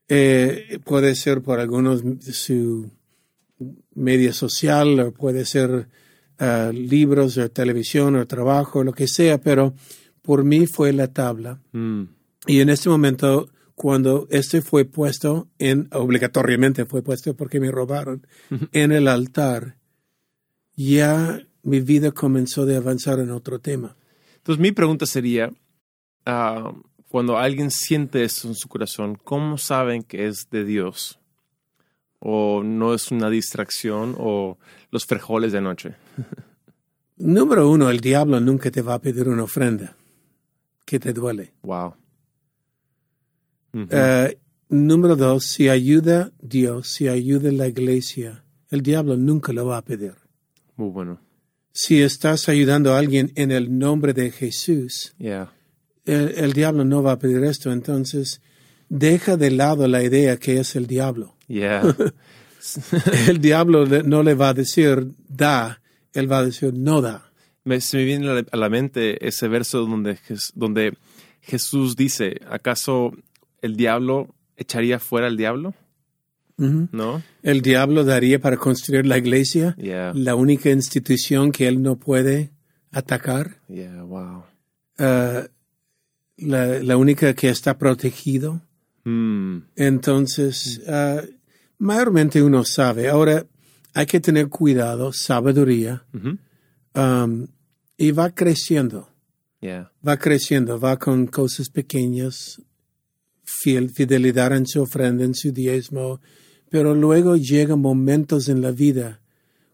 Eh, 0.09 0.81
puede 0.85 1.15
ser 1.15 1.41
por 1.43 1.61
algunos 1.61 2.03
su 2.33 2.91
media 3.95 4.33
social, 4.33 4.99
o 5.01 5.13
puede 5.13 5.45
ser 5.45 5.89
ah, 6.39 6.71
libros 6.73 7.37
o 7.39 7.51
televisión 7.51 8.17
o 8.17 8.27
trabajo, 8.27 8.85
lo 8.85 8.93
que 8.93 9.09
sea, 9.09 9.39
pero 9.39 9.75
por 10.23 10.45
mí 10.45 10.67
fue 10.67 10.93
la 10.93 11.13
tabla. 11.13 11.61
Mm. 11.73 12.03
Y 12.47 12.61
en 12.61 12.69
este 12.69 12.89
momento, 12.89 13.49
cuando 13.75 14.27
este 14.31 14.63
fue 14.63 14.85
puesto 14.85 15.49
en, 15.59 15.89
obligatoriamente 15.93 16.85
fue 16.85 17.03
puesto 17.03 17.35
porque 17.37 17.61
me 17.61 17.71
robaron, 17.71 18.27
en 18.73 18.93
el 18.93 19.09
altar, 19.09 19.77
ya 20.77 21.41
mi 21.63 21.81
vida 21.81 22.13
comenzó 22.13 22.67
de 22.67 22.77
avanzar 22.77 23.19
en 23.21 23.31
otro 23.31 23.59
tema. 23.59 23.97
Entonces, 24.37 24.61
mi 24.61 24.73
pregunta 24.73 25.07
sería, 25.07 25.53
ah, 26.25 26.73
cuando 27.09 27.39
alguien 27.39 27.71
siente 27.71 28.23
eso 28.23 28.49
en 28.49 28.55
su 28.55 28.69
corazón, 28.69 29.19
¿cómo 29.23 29.59
saben 29.59 30.03
que 30.03 30.27
es 30.27 30.49
de 30.51 30.65
Dios? 30.65 31.19
¿O 32.21 32.63
no 32.65 32.95
es 32.95 33.11
una 33.11 33.31
distracción 33.31 34.15
o 34.19 34.59
los 34.91 35.07
frijoles 35.07 35.53
de 35.53 35.59
anoche? 35.59 35.95
Número 37.19 37.69
uno, 37.69 37.91
el 37.91 38.01
diablo 38.01 38.41
nunca 38.41 38.71
te 38.71 38.83
va 38.83 38.95
a 38.95 38.99
pedir 39.01 39.29
una 39.29 39.43
ofrenda 39.45 39.97
que 40.85 40.99
te 41.01 41.13
duele. 41.13 41.53
Wow. 41.63 41.95
Eh, 43.91 44.39
número 44.69 45.17
dos, 45.17 45.45
si 45.45 45.69
ayuda 45.69 46.33
Dios, 46.41 46.89
si 46.89 47.09
ayuda 47.09 47.53
la 47.53 47.69
iglesia, 47.69 48.45
el 48.71 48.83
diablo 48.83 49.17
nunca 49.17 49.53
lo 49.53 49.67
va 49.67 49.79
a 49.79 49.83
pedir. 49.85 50.15
Muy 50.77 50.91
bueno. 50.91 51.21
Si 51.73 52.03
estás 52.03 52.49
ayudando 52.49 52.95
a 52.95 52.99
alguien 52.99 53.33
en 53.35 53.51
el 53.53 53.79
nombre 53.79 54.13
de 54.13 54.31
Jesús, 54.31 55.15
Yeah. 55.19 55.53
el, 56.05 56.31
el 56.37 56.53
diablo 56.53 56.85
no 56.85 57.03
va 57.03 57.13
a 57.13 57.19
pedir 57.19 57.45
esto. 57.45 57.71
Entonces, 57.73 58.41
deja 58.89 59.37
de 59.37 59.51
lado 59.51 59.87
la 59.87 60.03
idea 60.03 60.37
que 60.39 60.59
es 60.59 60.75
el 60.77 60.87
diablo. 60.87 61.35
Yeah. 61.49 61.83
El 63.29 63.41
diablo 63.41 63.87
no 63.87 64.23
le 64.23 64.35
va 64.35 64.51
a 64.51 64.55
decir 64.55 65.09
da, 65.29 65.81
él 66.13 66.31
va 66.31 66.39
a 66.39 66.45
decir 66.45 66.75
no 66.75 67.01
da. 67.01 67.31
me, 67.65 67.81
se 67.81 67.99
me 67.99 68.05
viene 68.05 68.45
a 68.51 68.57
la, 68.57 68.69
mente 68.69 69.27
ese 69.27 69.49
verso 69.49 69.87
donde, 69.87 70.19
donde 70.55 70.97
Jesús 71.41 71.97
dice, 71.97 72.41
¿acaso 72.51 73.13
el 73.63 73.77
diablo 73.77 74.35
echaría 74.57 74.99
fuera 74.99 75.27
al 75.29 75.37
diablo? 75.37 75.75
¿No? 76.57 77.23
El 77.45 77.63
diablo 77.63 78.03
daría 78.05 78.41
para 78.41 78.57
construir 78.57 79.07
la 79.07 79.17
iglesia, 79.17 79.77
Yeah. 79.79 80.13
la 80.15 80.35
única 80.35 80.71
institución 80.71 81.53
que 81.53 81.69
él 81.69 81.81
no 81.83 81.97
puede 81.97 82.51
atacar. 82.91 83.61
Yeah, 83.69 84.03
wow. 84.03 84.43
uh, 84.99 85.47
la, 86.37 86.83
la 86.83 86.97
única 86.97 87.33
que 87.35 87.49
está 87.49 87.79
protegido. 87.79 88.61
Mm. 89.05 89.59
Entonces, 89.77 90.83
uh, 90.89 91.23
mayormente 91.79 92.43
uno 92.43 92.65
sabe. 92.65 93.09
Ahora, 93.09 93.47
hay 93.95 94.07
que 94.07 94.21
tener 94.21 94.49
cuidado, 94.49 95.13
sabiduría, 95.13 96.05
um, 96.95 97.47
y 97.97 98.11
va 98.13 98.31
creciendo, 98.31 99.09
Yeah. 99.61 99.91
va 100.07 100.17
creciendo, 100.17 100.79
va 100.79 100.97
con 100.99 101.27
cosas 101.27 101.69
pequeñas, 101.69 102.63
fiel, 103.43 103.91
fidelidad 103.91 104.53
en 104.57 104.67
su 104.67 104.83
ofrenda, 104.83 105.25
en 105.25 105.35
su 105.35 105.51
diezmo, 105.51 106.21
pero 106.71 106.95
luego 106.95 107.37
llegan 107.37 107.81
momentos 107.81 108.49
en 108.49 108.61
la 108.61 108.71
vida 108.71 109.21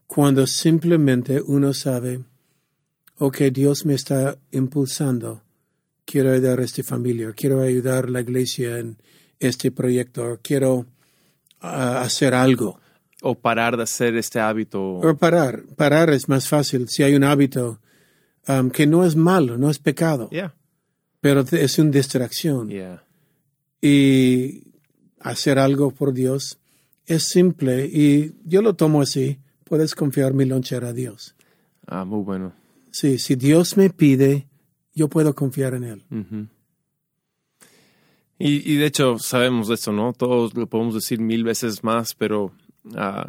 cuando 0.07 0.47
simplemente 0.47 1.41
uno 1.41 1.73
sabe, 1.73 2.23
ok, 3.17 3.37
Dios 3.51 3.85
me 3.85 3.93
está 3.93 4.39
impulsando, 4.51 5.43
quiero 6.03 6.31
ayudar 6.31 6.61
a 6.61 6.63
esta 6.63 6.83
familia, 6.83 7.33
quiero 7.33 7.61
ayudar 7.61 8.05
a 8.05 8.09
la 8.09 8.21
iglesia 8.21 8.79
en 8.79 8.97
este 9.39 9.71
proyecto, 9.71 10.39
quiero 10.41 10.87
hacer 11.59 12.33
algo. 12.33 12.79
O 13.21 13.35
parar 13.35 13.75
de 13.77 13.83
hacer 13.83 14.15
este 14.17 14.39
hábito. 14.39 14.81
O 14.97 15.15
parar, 15.17 15.63
parar 15.75 16.09
es 16.11 16.29
más 16.29 16.47
fácil 16.47 16.87
si 16.89 17.01
hay 17.03 17.15
un 17.15 17.23
hábito 17.23 17.79
um, 18.47 18.69
que 18.69 18.85
no 18.85 19.03
es 19.05 19.15
malo, 19.15 19.57
no 19.57 19.69
es 19.69 19.79
pecado, 19.79 20.29
Yeah. 20.31 20.53
pero 21.21 21.41
es 21.41 21.79
una 21.79 21.89
distracción. 21.91 22.69
Yeah. 22.69 23.03
Y 23.81 24.63
hacer 25.19 25.57
algo 25.59 25.91
por 25.91 26.13
Dios, 26.13 26.59
es 27.07 27.23
simple 27.25 27.85
y 27.85 28.33
yo 28.45 28.61
lo 28.61 28.75
tomo 28.75 29.01
así. 29.01 29.39
Puedes 29.63 29.95
confiar 29.95 30.33
mi 30.33 30.45
lonchera 30.45 30.89
a 30.89 30.93
Dios. 30.93 31.35
Ah, 31.87 32.05
muy 32.05 32.23
bueno. 32.23 32.53
Sí, 32.91 33.17
si 33.17 33.35
Dios 33.35 33.75
me 33.77 33.89
pide, 33.89 34.47
yo 34.93 35.07
puedo 35.09 35.33
confiar 35.33 35.73
en 35.73 35.83
Él. 35.83 36.03
Ujú. 36.11 36.47
Y, 38.37 38.71
y 38.71 38.75
de 38.77 38.85
hecho 38.85 39.17
sabemos 39.19 39.67
de 39.67 39.75
eso, 39.75 39.91
¿no? 39.91 40.13
Todos 40.13 40.55
lo 40.55 40.67
podemos 40.67 40.93
decir 40.93 41.19
mil 41.19 41.43
veces 41.43 41.83
más, 41.83 42.15
pero 42.15 42.51
ah, 42.95 43.27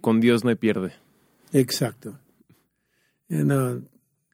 con 0.00 0.20
Dios 0.20 0.44
no 0.44 0.50
hay 0.50 0.56
pierde. 0.56 0.92
Exacto. 1.52 2.18
Uh, 3.30 3.82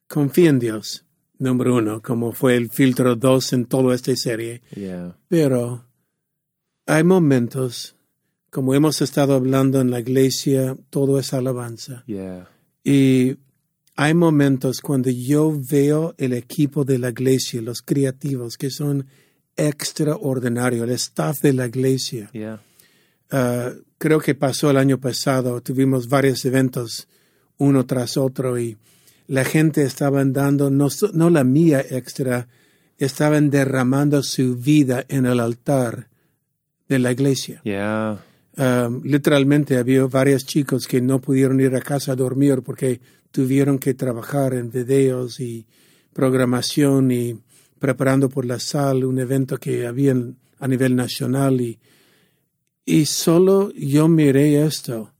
confía 0.07 0.49
en 0.49 0.59
Dios, 0.59 1.05
número 1.37 1.75
uno, 1.75 2.01
como 2.01 2.31
fue 2.31 2.55
el 2.55 2.69
filtro 2.69 3.15
dos 3.15 3.53
en 3.53 3.65
toda 3.65 3.93
esta 3.93 4.15
serie. 4.15 4.61
Yeah. 4.75 5.17
Pero 5.27 5.85
hay 6.85 7.03
momentos, 7.03 7.95
como 8.49 8.73
hemos 8.73 9.01
estado 9.01 9.35
hablando 9.35 9.81
en 9.81 9.91
la 9.91 9.99
iglesia, 9.99 10.77
todo 10.89 11.19
es 11.19 11.33
alabanza. 11.33 12.03
Yeah. 12.07 12.49
Y 12.83 13.37
hay 13.95 14.13
momentos 14.13 14.81
cuando 14.81 15.09
yo 15.09 15.53
veo 15.69 16.15
el 16.17 16.33
equipo 16.33 16.83
de 16.85 16.99
la 16.99 17.09
iglesia, 17.09 17.61
los 17.61 17.81
creativos, 17.81 18.57
que 18.57 18.69
son 18.69 19.07
extraordinarios, 19.55 20.83
el 20.87 20.91
staff 20.91 21.41
de 21.41 21.53
la 21.53 21.67
iglesia. 21.67 22.29
Yeah. 22.33 22.61
Ah, 23.31 23.71
creo 23.97 24.19
que 24.19 24.35
pasó 24.35 24.69
el 24.69 24.77
año 24.77 24.99
pasado, 24.99 25.61
tuvimos 25.61 26.07
varios 26.07 26.45
eventos 26.45 27.07
uno 27.57 27.85
tras 27.85 28.17
otro 28.17 28.59
y 28.59 28.77
la 29.27 29.43
gente 29.43 29.83
estaban 29.83 30.33
dando, 30.33 30.69
no, 30.69 30.87
no 31.13 31.29
la 31.29 31.43
mía 31.43 31.83
extra, 31.89 32.47
estaban 32.97 33.49
derramando 33.49 34.21
su 34.23 34.55
vida 34.55 35.05
en 35.07 35.25
el 35.25 35.39
altar 35.39 36.07
de 36.87 36.99
la 36.99 37.11
iglesia. 37.11 37.61
Yeah. 37.63 38.19
Um, 38.57 39.01
literalmente 39.03 39.77
había 39.77 40.05
varios 40.05 40.45
chicos 40.45 40.87
que 40.87 41.01
no 41.01 41.19
pudieron 41.19 41.59
ir 41.59 41.75
a 41.75 41.81
casa 41.81 42.13
a 42.13 42.15
dormir 42.15 42.61
porque 42.61 43.01
tuvieron 43.31 43.79
que 43.79 43.93
trabajar 43.93 44.53
en 44.53 44.71
videos 44.71 45.41
y 45.41 45.65
programación 46.13 47.11
y 47.11 47.41
preparando 47.79 48.29
por 48.29 48.45
la 48.45 48.59
sal 48.59 49.03
un 49.05 49.19
evento 49.19 49.57
que 49.57 49.85
había 49.85 50.15
a 50.59 50.67
nivel 50.67 50.95
nacional 50.95 51.61
y, 51.61 51.79
y 52.85 53.05
solo 53.05 53.71
yo 53.73 54.07
miré 54.07 54.63
esto, 54.65 55.11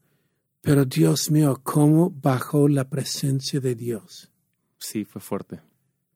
pero 0.61 0.85
Dios 0.85 1.29
mío, 1.31 1.59
cómo 1.63 2.09
bajó 2.09 2.67
la 2.67 2.89
presencia 2.89 3.59
de 3.59 3.75
Dios, 3.75 4.31
Sí, 4.77 5.03
fue 5.05 5.21
fuerte. 5.21 5.59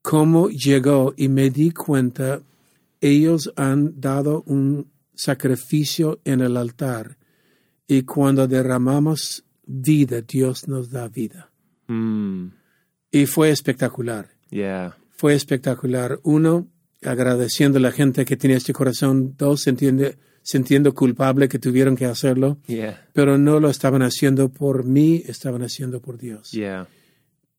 cómo 0.01 0.49
llegó 0.49 1.13
y 1.17 1.27
me 1.27 1.49
di 1.49 1.71
cuenta, 1.71 2.41
ellos 3.01 3.51
han 3.55 3.99
dado 3.99 4.43
un 4.45 4.91
sacrificio 5.15 6.19
en 6.23 6.41
el 6.41 6.55
altar 6.57 7.17
y 7.87 8.03
cuando 8.03 8.47
derramamos 8.47 9.43
vida, 9.65 10.21
Dios 10.21 10.67
nos 10.67 10.89
da 10.91 11.07
vida. 11.07 11.51
Mm. 11.87 12.47
Y 13.11 13.25
fue 13.25 13.49
espectacular, 13.49 14.29
Yeah. 14.51 14.97
Fue 15.19 15.33
espectacular. 15.35 16.21
Uno, 16.23 16.69
agradeciendo 17.03 17.77
a 17.77 17.81
la 17.81 17.91
gente 17.91 18.23
que 18.23 18.37
tiene 18.37 18.55
este 18.55 18.71
corazón. 18.71 19.35
Dos, 19.37 19.67
entiende, 19.67 20.17
sintiendo 20.43 20.93
culpable 20.93 21.49
que 21.49 21.59
tuvieron 21.59 21.97
que 21.97 22.05
hacerlo, 22.05 22.57
Yeah. 22.67 23.05
pero 23.11 23.37
no 23.37 23.59
lo 23.59 23.69
estaban 23.69 24.01
haciendo 24.01 24.47
por 24.47 24.85
mí, 24.85 25.21
estaban 25.25 25.61
haciendo 25.61 25.99
por 26.01 26.17
Dios. 26.17 26.51
Yeah. 26.51 26.87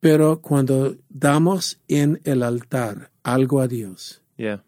Pero 0.00 0.40
cuando 0.40 0.96
damos 1.10 1.78
en 1.86 2.22
el 2.24 2.42
altar 2.42 3.10
algo 3.22 3.60
a 3.60 3.68
Dios, 3.68 4.22
Yeah. 4.38 4.64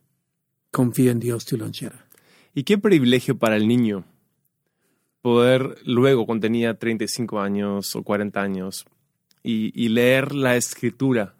confía 0.71 1.13
en 1.13 1.19
Dios 1.21 1.47
tu 1.47 1.57
lonchera. 1.57 2.07
Y 2.55 2.65
qué 2.65 2.77
privilegio 2.77 3.39
para 3.39 3.57
el 3.57 3.67
niño 3.67 4.05
poder 5.23 5.79
luego, 5.87 6.27
cuando 6.27 6.43
tenía 6.43 6.75
35 6.75 7.41
años 7.41 7.97
o 7.97 8.03
40 8.03 8.43
años, 8.43 8.85
y, 9.43 9.73
y 9.75 9.89
leer 9.89 10.35
la 10.35 10.57
escritura, 10.57 11.35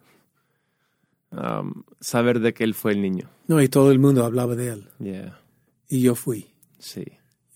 um, 1.33 1.83
saber 1.99 2.39
de 2.39 2.53
que 2.53 2.63
él 2.63 2.73
fue 2.73 2.93
el 2.93 3.01
niño. 3.01 3.29
No, 3.47 3.61
y 3.61 3.67
todo 3.67 3.91
el 3.91 3.99
mundo 3.99 4.23
hablaba 4.25 4.55
de 4.55 4.69
él. 4.69 4.89
Yeah. 4.99 5.39
Y 5.89 6.01
yo 6.01 6.15
fui. 6.15 6.47
Sí. 6.79 7.03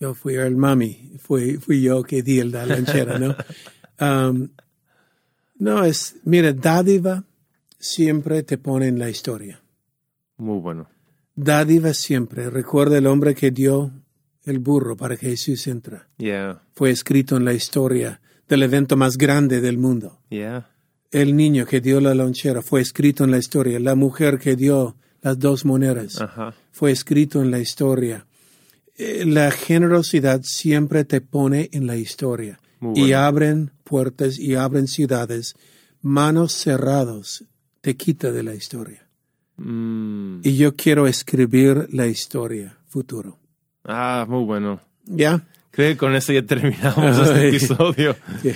Yo 0.00 0.14
fui 0.14 0.34
el 0.36 0.56
mami, 0.56 1.12
fui, 1.18 1.56
fui 1.56 1.82
yo 1.82 2.02
que 2.02 2.22
di 2.22 2.38
el 2.38 2.52
la 2.52 2.66
lonchera, 2.66 3.18
¿no? 3.18 3.34
Um, 4.00 4.50
no, 5.58 5.82
es, 5.82 6.20
mira, 6.22 6.52
dádiva 6.52 7.24
siempre 7.80 8.44
te 8.44 8.58
pone 8.58 8.86
en 8.86 8.98
la 9.00 9.10
historia. 9.10 9.60
Muy 10.36 10.60
bueno. 10.60 10.88
Dádiva 11.34 11.92
siempre. 11.94 12.48
Recuerda 12.48 12.98
el 12.98 13.08
hombre 13.08 13.34
que 13.34 13.50
dio 13.50 13.90
el 14.44 14.60
burro 14.60 14.96
para 14.96 15.16
que 15.16 15.30
Jesús 15.30 15.66
entra. 15.66 16.08
Yeah. 16.16 16.62
Fue 16.74 16.90
escrito 16.90 17.36
en 17.36 17.44
la 17.44 17.54
historia 17.54 18.20
del 18.48 18.62
evento 18.62 18.96
más 18.96 19.18
grande 19.18 19.60
del 19.60 19.78
mundo. 19.78 20.20
Yeah. 20.28 20.70
El 21.10 21.36
niño 21.36 21.64
que 21.66 21.80
dio 21.80 22.00
la 22.00 22.14
lonchera 22.14 22.60
fue 22.62 22.80
escrito 22.80 23.24
en 23.24 23.30
la 23.30 23.38
historia. 23.38 23.80
La 23.80 23.94
mujer 23.94 24.38
que 24.38 24.56
dio 24.56 24.96
las 25.22 25.38
dos 25.38 25.64
monedas 25.64 26.20
Ajá. 26.20 26.54
fue 26.70 26.90
escrito 26.92 27.40
en 27.42 27.50
la 27.50 27.58
historia. 27.60 28.26
Eh, 28.96 29.24
La 29.26 29.50
generosidad 29.50 30.42
siempre 30.42 31.04
te 31.04 31.20
pone 31.20 31.68
en 31.72 31.86
la 31.86 31.96
historia 31.96 32.60
y 32.94 33.12
abren 33.12 33.72
puertas 33.84 34.38
y 34.38 34.54
abren 34.54 34.86
ciudades. 34.86 35.54
Manos 36.02 36.52
cerrados 36.52 37.44
te 37.80 37.96
quita 37.96 38.30
de 38.30 38.42
la 38.42 38.54
historia. 38.54 39.08
Mm. 39.56 40.40
Y 40.44 40.56
yo 40.56 40.76
quiero 40.76 41.06
escribir 41.08 41.88
la 41.90 42.06
historia 42.06 42.78
futuro. 42.86 43.38
Ah, 43.84 44.24
muy 44.28 44.44
bueno. 44.44 44.80
¿Ya? 45.06 45.44
Creo 45.70 45.92
que 45.92 45.96
con 45.96 46.14
eso 46.14 46.32
ya 46.32 46.42
terminamos 46.44 47.18
este 47.18 47.48
episodio. 47.48 48.14
Sí. 48.42 48.52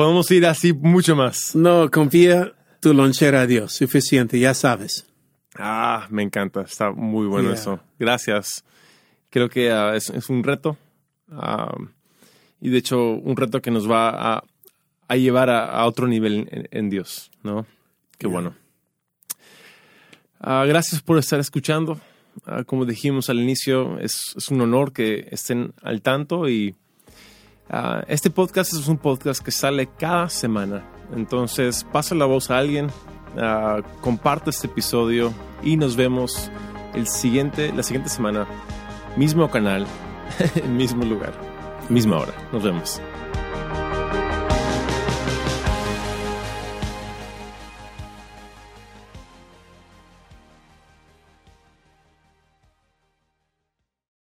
Podemos 0.00 0.30
ir 0.30 0.46
así 0.46 0.72
mucho 0.72 1.14
más. 1.14 1.54
No, 1.54 1.90
confía 1.90 2.54
tu 2.80 2.94
lonchera 2.94 3.42
a 3.42 3.46
Dios. 3.46 3.74
Suficiente, 3.74 4.38
ya 4.40 4.54
sabes. 4.54 5.06
Ah, 5.56 6.06
me 6.08 6.22
encanta. 6.22 6.62
Está 6.62 6.90
muy 6.90 7.26
bueno 7.26 7.50
Yeah. 7.50 7.58
eso. 7.60 7.80
Gracias. 7.98 8.64
Creo 9.28 9.50
que 9.50 9.70
ah, 9.70 9.94
es, 9.94 10.08
es 10.08 10.30
un 10.30 10.42
reto. 10.42 10.78
y 12.62 12.70
de 12.70 12.78
hecho, 12.78 13.10
un 13.10 13.36
reto 13.36 13.60
que 13.60 13.70
nos 13.70 13.90
va 13.90 14.08
a, 14.36 14.44
a 15.06 15.16
llevar 15.16 15.50
a, 15.50 15.66
a 15.66 15.84
otro 15.84 16.06
nivel 16.08 16.48
en, 16.50 16.66
en 16.70 16.88
Dios, 16.88 17.30
¿no? 17.42 17.66
Qué 18.16 18.26
Yeah. 18.26 18.32
bueno. 18.32 18.54
Ah, 20.40 20.64
gracias 20.66 21.02
por 21.02 21.18
estar 21.18 21.40
escuchando. 21.40 22.00
Ah, 22.46 22.64
como 22.64 22.86
dijimos 22.86 23.28
al 23.28 23.38
inicio, 23.38 23.98
es, 23.98 24.32
es 24.34 24.48
un 24.48 24.62
honor 24.62 24.94
que 24.94 25.28
estén 25.30 25.74
al 25.82 26.00
tanto 26.00 26.48
y 26.48 26.74
ah, 27.70 28.02
este 28.08 28.30
podcast 28.30 28.72
es 28.72 28.88
un 28.88 28.98
podcast 28.98 29.42
que 29.42 29.50
sale 29.50 29.88
cada 29.98 30.28
semana. 30.28 30.84
Entonces, 31.14 31.84
pasa 31.92 32.14
la 32.14 32.26
voz 32.26 32.50
a 32.50 32.58
alguien, 32.58 32.88
ah, 33.38 33.80
comparte 34.00 34.50
este 34.50 34.66
episodio 34.66 35.32
y 35.62 35.76
nos 35.76 35.96
vemos 35.96 36.50
el 36.94 37.06
siguiente, 37.06 37.72
la 37.72 37.82
siguiente 37.82 38.10
semana, 38.10 38.46
mismo 39.16 39.50
canal, 39.50 39.86
mismo 40.68 41.04
lugar, 41.04 41.32
misma 41.88 42.18
hora. 42.18 42.32
Nos 42.52 42.62
vemos. 42.62 43.00